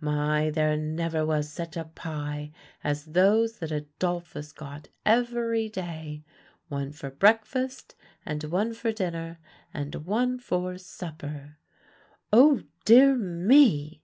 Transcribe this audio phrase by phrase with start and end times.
[0.00, 0.48] My!
[0.48, 2.50] there never was such a pie
[2.82, 6.24] as those that Adolphus got every day,
[6.68, 7.94] one for breakfast,
[8.24, 9.38] and one for dinner,
[9.74, 11.58] and one for supper."
[12.32, 14.02] "Oh, dear me!"